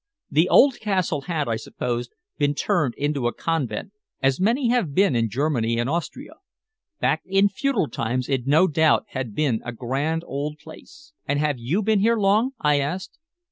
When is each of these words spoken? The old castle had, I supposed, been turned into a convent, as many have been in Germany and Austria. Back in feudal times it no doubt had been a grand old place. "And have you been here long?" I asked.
The 0.31 0.49
old 0.49 0.79
castle 0.79 1.21
had, 1.29 1.47
I 1.47 1.57
supposed, 1.57 2.15
been 2.39 2.55
turned 2.55 2.95
into 2.97 3.27
a 3.27 3.33
convent, 3.35 3.91
as 4.19 4.39
many 4.39 4.69
have 4.69 4.95
been 4.95 5.15
in 5.15 5.29
Germany 5.29 5.77
and 5.77 5.87
Austria. 5.87 6.37
Back 6.99 7.21
in 7.23 7.49
feudal 7.49 7.87
times 7.87 8.27
it 8.27 8.47
no 8.47 8.65
doubt 8.67 9.05
had 9.09 9.35
been 9.35 9.61
a 9.63 9.71
grand 9.71 10.23
old 10.25 10.57
place. 10.57 11.13
"And 11.27 11.37
have 11.37 11.59
you 11.59 11.83
been 11.83 11.99
here 11.99 12.17
long?" 12.17 12.53
I 12.59 12.79
asked. 12.79 13.19